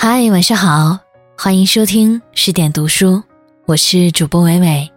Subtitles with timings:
[0.00, 0.96] 嗨，晚上好，
[1.36, 3.20] 欢迎收听十点读书，
[3.66, 4.88] 我是主播伟伟。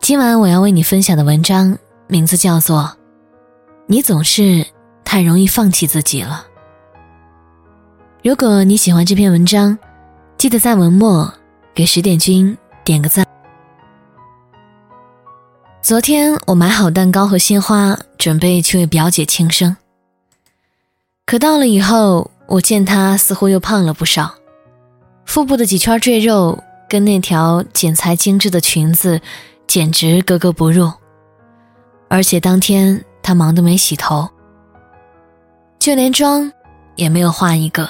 [0.00, 2.82] 今晚我要为你分享的文章名字叫做
[3.88, 4.64] 《你总是
[5.02, 6.46] 太容易放弃自己了》。
[8.22, 9.76] 如果你喜欢这篇文章，
[10.38, 11.28] 记得在文末
[11.74, 13.26] 给十点君点个赞。
[15.82, 19.76] 昨天我买好蛋糕和鲜花，准备去为表姐庆生。
[21.26, 24.34] 可到了以后，我见她似乎又胖了不少，
[25.24, 29.20] 腹部的几圈赘肉跟那条剪裁精致的裙子。
[29.68, 30.92] 简直格格不入，
[32.08, 34.28] 而且当天他忙得没洗头，
[35.78, 36.52] 就连妆
[36.94, 37.88] 也没有化一个。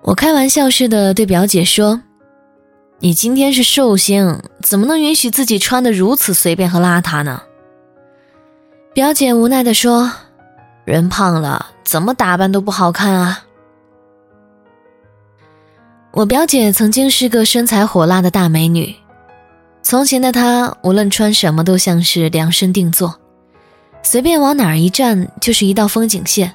[0.00, 2.00] 我开玩笑似的对表姐说
[3.00, 7.42] ：“你今天是寿星，怎么能允许自己穿得如此随便和邋遢呢？”
[8.94, 10.10] 表姐无奈地说
[10.86, 13.46] ：“人胖了，怎么打扮都不好看啊。”
[16.14, 18.94] 我表姐曾经是个身材火辣的大美女。
[19.82, 23.18] 从前的她，无论穿什么都像是量身定做，
[24.04, 26.54] 随便往哪儿一站就是一道风景线。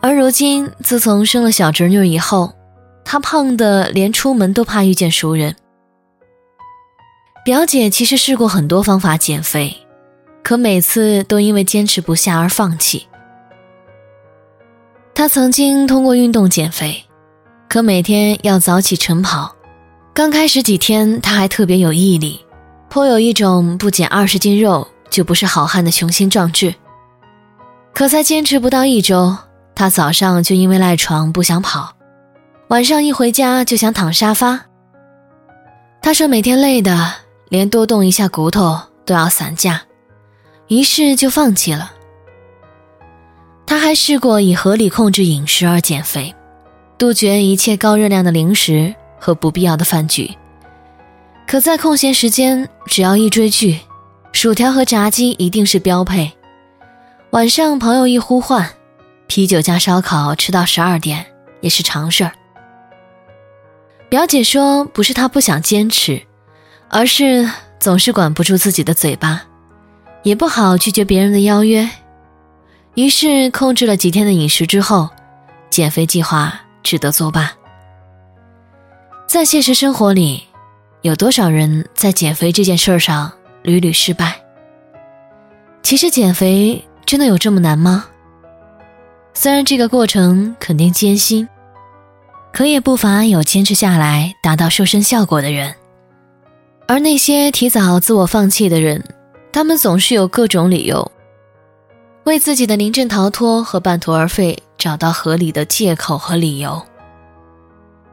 [0.00, 2.54] 而如今，自从生了小侄女以后，
[3.04, 5.54] 她胖的连出门都怕遇见熟人。
[7.44, 9.76] 表姐其实试过很多方法减肥，
[10.42, 13.07] 可每次都因为坚持不下而放弃。
[15.18, 17.04] 他曾经通过运动减肥，
[17.68, 19.52] 可每天要早起晨跑。
[20.14, 22.46] 刚开始几天，他还特别有毅力，
[22.88, 26.72] 颇有一种不减二十斤肉就不是好汉的雄心壮志。
[27.92, 29.36] 可才坚持不到一周，
[29.74, 31.94] 他早上就因为赖床不想跑，
[32.68, 34.66] 晚上一回家就想躺沙发。
[36.00, 37.12] 他说每天累的
[37.48, 39.82] 连多动一下骨头都要散架，
[40.68, 41.94] 于是就放弃了。
[43.68, 46.34] 他还试过以合理控制饮食而减肥，
[46.96, 48.94] 杜绝一切高热量的零食。
[49.20, 50.30] 和不必要的饭局，
[51.44, 53.80] 可在空闲时间，只要一追剧，
[54.30, 56.30] 薯条和炸鸡一定是标配。
[57.30, 58.70] 晚上朋友一呼唤，
[59.26, 61.26] 啤酒加烧烤吃到十二点
[61.60, 62.32] 也是常事儿。
[64.08, 66.22] 表姐说，不是她不想坚持，
[66.88, 69.42] 而是总是管不住自己的嘴巴，
[70.22, 71.90] 也不好拒绝别人的邀约，
[72.98, 75.08] 于是控制了几天的饮食之后，
[75.70, 77.52] 减肥计划只得作罢。
[79.28, 80.42] 在现实生活里，
[81.02, 83.30] 有多少人在减肥这件事上
[83.62, 84.34] 屡屡失败？
[85.80, 88.06] 其实减肥真的有这么难吗？
[89.32, 91.48] 虽然这个过程肯定艰辛，
[92.52, 95.72] 可也不乏有坚持下来达到瘦身效果的人。
[96.88, 99.04] 而那些提早自我放弃的人，
[99.52, 101.12] 他们总是有各种理由，
[102.28, 106.80] 为自己的临阵逃脱和半途而废找到合理的借口和理由。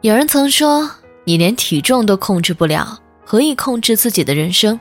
[0.02, 0.90] 有人曾说。
[1.28, 4.80] 你连体重都控制不了，何以控制自己的人生？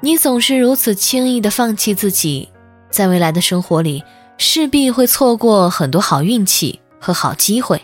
[0.00, 2.48] 你总是如此轻易的放弃自己，
[2.90, 4.02] 在未来的生活里
[4.38, 7.80] 势必会错过很多好运气和好机会。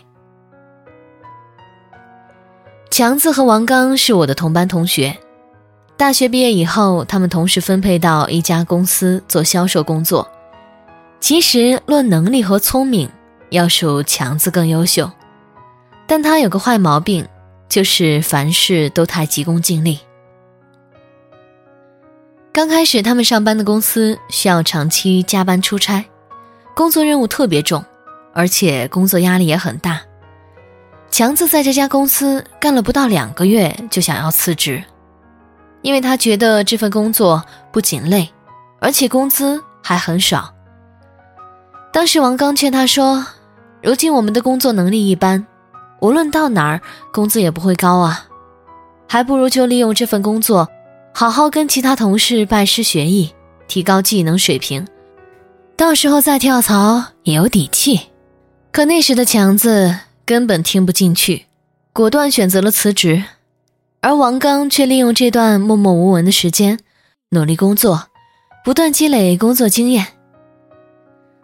[2.91, 5.17] 强子和王刚是我的同班同学，
[5.95, 10.29] 大学毕业以后，他们同时分配到一家公司做销售工作。
[11.23, 13.09] 其实论能力和聪明，
[13.49, 15.09] 要数强子更优秀，
[16.05, 17.25] 但他有个坏毛病。
[17.69, 19.99] 就是凡事都太急功近利。
[22.51, 26.05] 刚开始，他们上班的公司需要长期加班出差，
[26.75, 27.83] 工作任务特别重，
[28.33, 30.01] 而且工作压力也很大。
[31.09, 34.83] 强子在这家公司干了不到两个月，就想要辞职，
[35.81, 38.29] 因为他觉得这份工作不仅累，
[38.79, 40.53] 而且工资还很少。
[41.93, 43.23] 当时王刚劝他说
[43.83, 45.45] ：“如今我们的工作能力一般。”
[46.01, 46.81] 无论到哪儿，
[47.13, 48.25] 工资也不会高啊，
[49.07, 50.67] 还不如就利用这份工作，
[51.13, 53.31] 好好跟其他同事拜师学艺，
[53.67, 54.85] 提高技能水平，
[55.77, 58.01] 到时候再跳槽也有底气。
[58.71, 59.95] 可那时的强子
[60.25, 61.45] 根本听不进去，
[61.93, 63.23] 果断选择了辞职，
[64.01, 66.79] 而王刚却利用这段默默无闻的时间，
[67.29, 68.07] 努力工作，
[68.65, 70.07] 不断积累工作经验。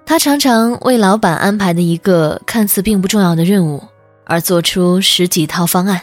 [0.09, 3.83] 他常常为老板安排的一个看似并不重要的任务。
[4.25, 6.01] 而做出十几套方案，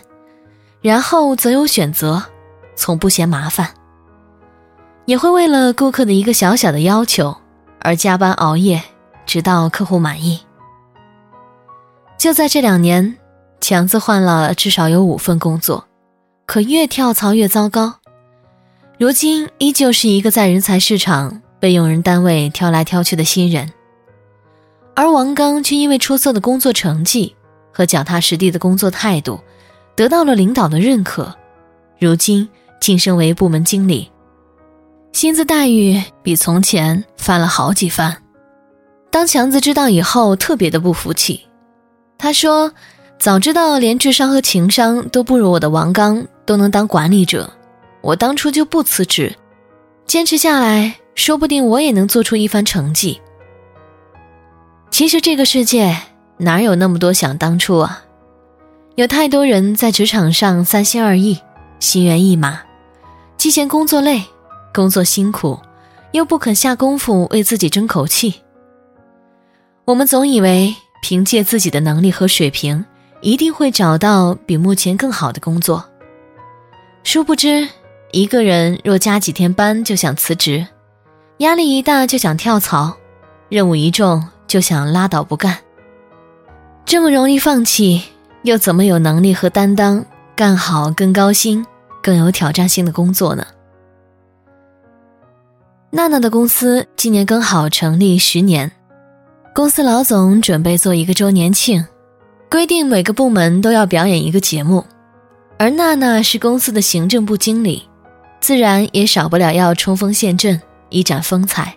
[0.80, 2.22] 然后择优选择，
[2.76, 3.70] 从不嫌麻烦。
[5.06, 7.36] 也会为了顾客的一个小小的要求
[7.80, 8.80] 而加班熬夜，
[9.26, 10.40] 直到客户满意。
[12.16, 13.16] 就在这两年，
[13.60, 15.84] 强子换了至少有五份工作，
[16.46, 17.94] 可越跳槽越糟糕。
[18.98, 23.72] 如今依旧是一个在人才市场被用人单位挑来挑去的新人，
[24.96, 27.36] 而王刚却因为出色的工作成绩。
[27.72, 29.38] 和脚踏实地的工作态度，
[29.94, 31.36] 得到了领导的认可，
[31.98, 32.48] 如今
[32.80, 34.10] 晋升为部门经理，
[35.12, 38.16] 薪资待遇比从前翻了好几番。
[39.10, 41.42] 当强子知道以后，特别的不服气，
[42.16, 42.72] 他说
[43.20, 47.52] ：“早知道连智商和情商都不如我的王刚都能当管理者，
[48.00, 49.36] 我当初就不辞职，
[50.06, 53.20] 坚持下来，说不定我也能做出一番成绩。”
[54.96, 55.94] 其实这个世界。
[56.38, 58.02] 哪有那么多想当初啊？
[58.94, 61.38] 有太多人在职场上三心二意、
[61.80, 62.60] 心猿意马，
[63.36, 64.22] 既嫌工作累、
[64.72, 65.60] 工作辛苦，
[66.12, 68.36] 又不肯下功夫为自己争口气。
[69.84, 72.82] 我们总以为凭借自己的能力和水平，
[73.20, 75.84] 一定会找到比目前更好的工作。
[77.04, 77.68] 殊不知，
[78.12, 80.66] 一个人若加几天班就想辞职，
[81.40, 82.96] 压力一大就想跳槽，
[83.50, 85.56] 任务一重就想拉倒不干。
[86.84, 88.02] 这么容易放弃，
[88.42, 90.04] 又怎么有能力和担当
[90.34, 91.66] 干好更高薪、
[92.02, 93.46] 更有挑战性的工作呢？
[95.90, 98.70] 娜娜的公司今年刚好成立十年，
[99.54, 101.84] 公司老总准备做一个周年庆，
[102.50, 104.84] 规定每个部门都要表演一个节目，
[105.58, 107.88] 而娜娜是公司的行政部经理，
[108.40, 110.60] 自然也少不了要冲锋陷阵，
[110.90, 111.74] 一展风采。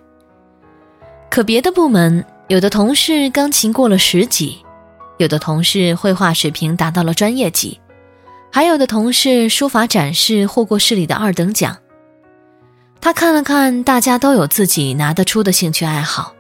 [1.31, 4.57] 可别的部门有的同事钢琴过了十级。
[5.19, 7.79] 有的同事绘画水平达到了专业级，
[8.51, 11.77] 还有的同事书法展示获过市里的二等奖。
[12.99, 16.33] 他看了看，大家都有自己拿得出的兴趣爱好，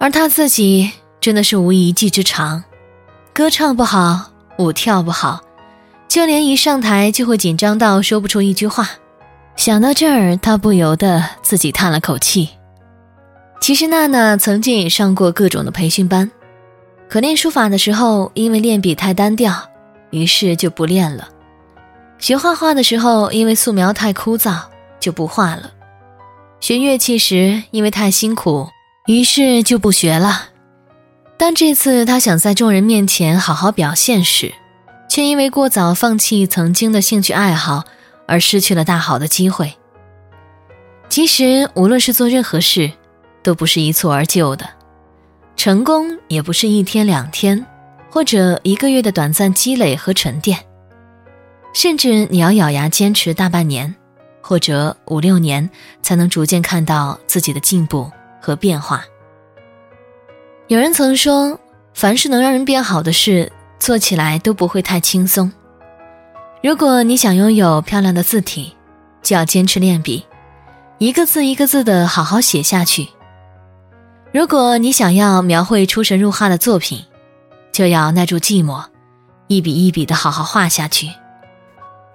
[0.00, 0.90] 而他自己
[1.20, 2.64] 真的是无一技之长，
[3.32, 5.42] 歌唱不好，舞跳不好，
[6.08, 8.88] 就连一上台就会紧张到说不出一句话。
[9.54, 12.48] 想到这儿，他不由得自己叹了口气。
[13.64, 16.30] 其实娜娜曾经也上过各种的培训班。
[17.08, 19.54] 可练书法的时候，因为练笔太单调，
[20.10, 21.24] 于是就不练了；
[22.18, 24.58] 学画画的时候，因为素描太枯燥，
[25.00, 25.70] 就不画了；
[26.60, 28.68] 学乐器时，因为太辛苦，
[29.06, 30.50] 于是就不学了。
[31.38, 34.52] 当这次他想在众人面前好好表现时，
[35.08, 37.84] 却因为过早放弃曾经的兴趣爱好，
[38.28, 39.72] 而失去了大好的机会。
[41.08, 42.90] 其实，无论是做任何事，
[43.44, 44.68] 都不是一蹴而就的。
[45.54, 47.64] 成功也不是一天两天，
[48.10, 50.58] 或者一个月的短暂积累和沉淀，
[51.72, 53.94] 甚至你要咬牙坚持大半年，
[54.40, 55.70] 或者五六年，
[56.02, 58.10] 才能逐渐看到自己的进步
[58.40, 59.04] 和变化。
[60.66, 61.60] 有人曾说，
[61.92, 65.52] 凡是能让人变好的事，做起来都不会太轻松。
[66.62, 68.74] 如果你想拥有漂亮的字体，
[69.22, 70.24] 就要坚持练笔，
[70.98, 73.08] 一个字一个字的好好写下去。
[74.34, 77.04] 如果你想要描绘出神入化的作品，
[77.70, 78.82] 就要耐住寂寞，
[79.46, 81.06] 一笔一笔的好好画下去；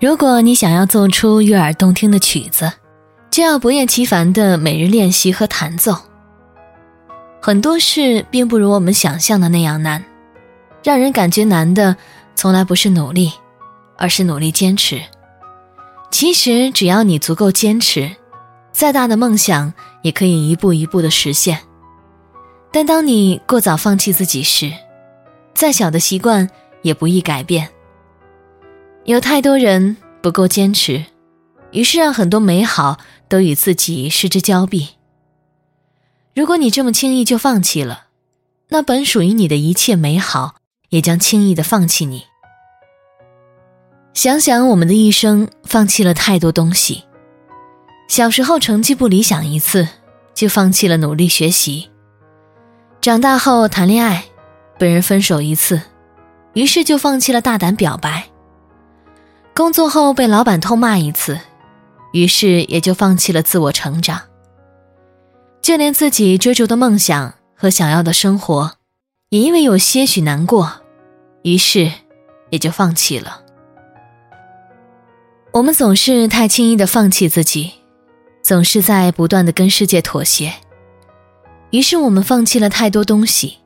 [0.02, 2.74] 如果你想要奏出悦耳动听的曲子，
[3.32, 5.96] 就要不厌其烦的每日练习和弹奏。
[7.42, 10.04] 很多事并不如我们想象的那样难，
[10.84, 11.96] 让人感觉难的
[12.36, 13.32] 从来不是努力，
[13.98, 15.02] 而是努力坚持。
[16.12, 18.12] 其实只要你足够坚持，
[18.74, 21.60] 再大的梦想也可以一步一步的实现。
[22.72, 24.72] 但当你过早放弃自己时，
[25.54, 26.50] 再小的习惯
[26.82, 27.70] 也不易改变。
[29.06, 31.04] 有太多人不够坚持，
[31.72, 34.90] 于是让很多美好都与自己失之交臂。
[36.36, 38.06] 如果你这么轻易就放弃了，
[38.70, 40.56] 那本属于你的一切美好
[40.90, 42.26] 也将轻易的放弃你。
[44.14, 47.04] 想想我们的一生，放弃了太多东西。
[48.08, 49.88] 小时候成绩不理想一次，
[50.36, 51.90] 就放弃了努力学习。
[53.02, 54.26] 长大后谈恋爱，
[54.78, 55.82] 被人分手一次，
[56.54, 58.28] 于是就放弃了大胆表白。
[59.56, 61.40] 工作后被老板痛骂一次，
[62.12, 64.24] 于是也就放弃了自我成长。
[65.62, 68.74] 就连自己追逐的梦想和想要的生活，
[69.30, 70.70] 也因为有些许难过，
[71.44, 71.90] 于是
[72.50, 73.44] 也就放弃了。
[75.54, 77.72] 我们总是太轻易的放弃自己，
[78.44, 80.54] 总是在不断的跟世界妥协。
[81.72, 83.58] 于是我们放弃了太多东西，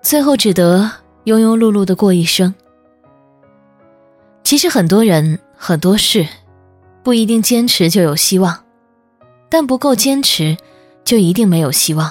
[0.00, 0.90] 最后只得
[1.24, 2.54] 庸庸碌碌的过一生。
[4.42, 6.26] 其实很多人很多事，
[7.02, 8.64] 不一定坚持就有希望，
[9.50, 10.56] 但不够坚持，
[11.04, 12.10] 就一定没有希望。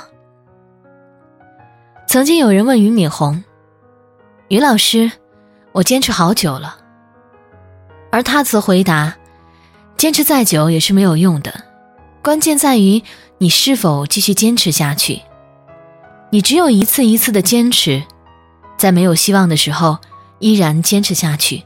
[2.06, 3.44] 曾经有人问俞敏洪
[4.50, 5.12] ：“于老师，
[5.72, 6.78] 我坚持好久了。”
[8.12, 9.16] 而他则回答
[9.98, 11.52] ：“坚持再久也是没有用的，
[12.22, 13.02] 关键在于。”
[13.40, 15.22] 你是否继续坚持下去？
[16.32, 18.04] 你只有一次一次的坚持，
[18.78, 20.00] 在没有希望的时候
[20.40, 21.64] 依然坚持下去，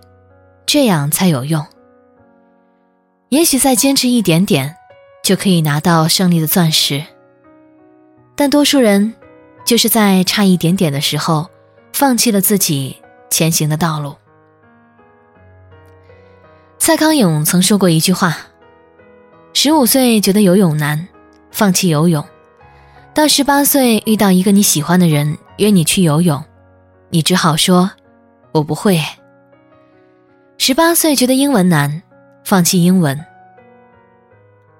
[0.65, 1.65] 这样才有用。
[3.29, 4.75] 也许再坚持一点点，
[5.23, 7.03] 就可以拿到胜利的钻石。
[8.35, 9.13] 但多数人
[9.65, 11.49] 就是在差一点点的时候，
[11.93, 12.97] 放弃了自己
[13.29, 14.15] 前行的道路。
[16.77, 18.35] 蔡康永曾说过一句话
[19.53, 21.07] ：“十五岁觉得游泳难，
[21.51, 22.23] 放弃游泳；
[23.13, 26.43] 到十八岁遇到一个你喜欢的人约你去游泳，
[27.09, 27.91] 你只好说
[28.53, 28.99] ‘我不会’。
[30.57, 32.01] 十八岁觉得英文难，
[32.43, 33.17] 放弃英文；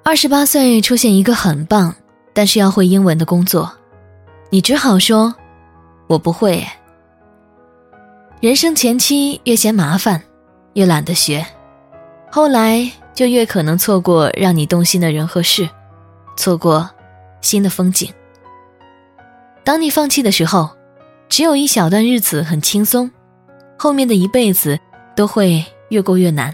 [0.03, 1.93] 二十八岁出现一个很棒。”
[2.33, 3.69] 但是要会英文的工作，
[4.49, 5.35] 你只好说
[6.07, 6.65] ：“我不会。”
[8.39, 10.23] 人生前期越嫌麻烦，
[10.75, 11.45] 越懒得学，
[12.31, 15.67] 后来就越可能错过让你动心的人和事，
[16.35, 16.89] 错过
[17.41, 18.11] 新的风景。
[19.63, 20.69] 当你放弃的时候，
[21.29, 23.09] 只有一小段日子很轻松，
[23.77, 24.79] 后面的一辈子
[25.15, 26.51] 都会越过越难；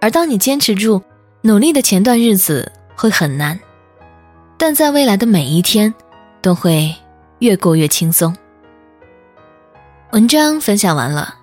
[0.00, 1.02] 而当你坚持住，
[1.42, 3.58] 努力的前段日子会很难。
[4.56, 5.92] 但在未来的每一天，
[6.40, 6.94] 都会
[7.40, 8.34] 越过越轻松。
[10.12, 11.34] 文章分享完了，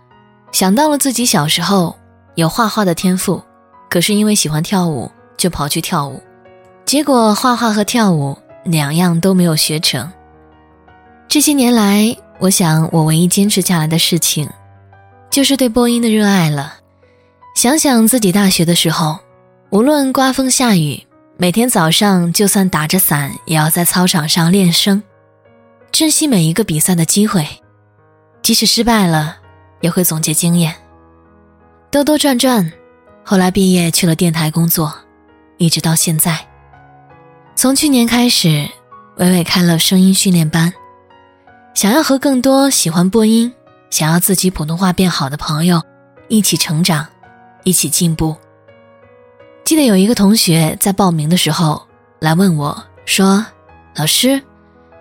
[0.51, 1.97] 想到了自己小时候
[2.35, 3.43] 有画画的天赋，
[3.89, 6.23] 可是因为喜欢跳舞，就跑去跳舞，
[6.89, 10.11] 结果画画和跳舞两样都没有学成。
[11.27, 14.49] 这些年来，我想我唯一坚持下来的事情，
[15.29, 16.77] 就是对播音的热爱了。
[17.53, 19.19] 想想自己大学的时候，
[19.69, 21.05] 无论刮风下雨。
[21.37, 25.03] 每天早上，就算打着伞，也要在操场上练声，
[25.91, 27.47] 珍惜每一个比赛的机会，
[28.41, 29.37] 即使失败了，
[29.81, 30.73] 也会总结经验。
[31.91, 32.73] 兜兜转转，
[33.23, 34.91] 后来毕业去了电台工作，
[35.59, 36.48] 一直到现在。
[37.61, 38.69] 从去年开始，
[39.17, 40.73] 伟伟开了声音训练班，
[41.73, 43.53] 想要和更多喜欢播音、
[43.89, 45.83] 想要自己普通话变好的朋友
[46.29, 47.05] 一起成长，
[47.65, 48.33] 一起进步。
[49.65, 51.85] 记得有一个同学在报名的时候
[52.21, 53.45] 来问我，说
[53.93, 54.41] ：“老师，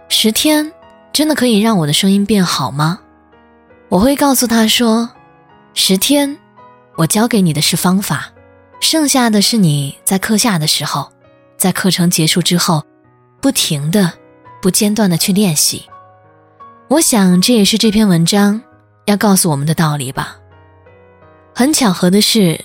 [0.08, 0.72] 十天
[1.12, 2.98] 真的可以让我的声音变好吗？”
[3.88, 5.08] 我会告诉他说
[5.74, 6.36] ：“十天，
[6.96, 8.32] 我教给你的是方法，
[8.80, 11.12] 剩下的是你在课下的时候，
[11.58, 12.82] 在课程结束之后，
[13.42, 14.12] 不停的、
[14.62, 15.84] 不间断的去练习。”
[16.88, 18.62] 我想这也是这篇文章
[19.04, 20.38] 要告诉我们的道理吧。
[21.54, 22.58] 很巧合的是，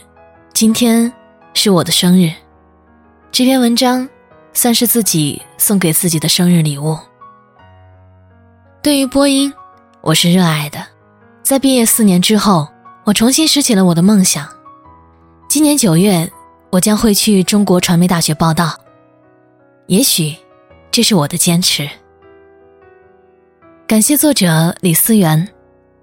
[0.54, 1.12] 今天。
[1.56, 2.34] 是我的生日，
[3.32, 4.10] 这篇文章
[4.56, 6.98] 算是自己送给自己的生日礼物。
[8.82, 9.54] 对于播音，
[10.02, 10.84] 我是热爱的。
[11.44, 12.68] 在毕业四年之后，
[13.04, 14.50] 我重新拾起了我的梦想。
[15.48, 16.28] 今年九月，
[16.74, 18.76] 我将会去中国传媒大学报道。
[19.86, 20.36] 也许，
[20.90, 21.88] 这是我的坚持。
[23.86, 25.48] 感谢作者李思源。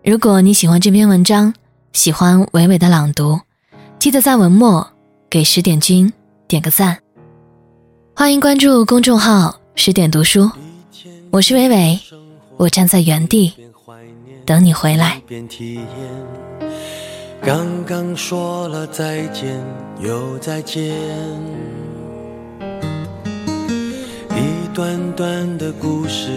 [0.05, 1.53] 如果你喜欢这篇文章，
[1.93, 3.41] 喜欢伟伟的朗读，
[3.99, 4.89] 记得在文末。
[5.29, 6.13] 给十点君
[6.49, 6.99] 点个赞，
[8.17, 10.51] 欢迎关注公众号十点读书，
[11.31, 12.01] 我是伟伟，
[12.57, 13.53] 我站在原地
[14.45, 15.23] 等你回来。
[17.43, 19.59] 刚刚说了再见
[19.99, 20.95] 又再见，
[24.37, 26.29] 一段段的故事，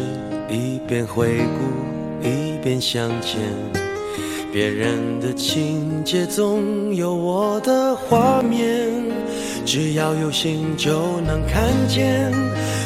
[0.49, 3.41] 一边回顾一边向前。
[4.53, 8.89] 别人的情节总有我的画面，
[9.65, 12.31] 只要有心就能看见。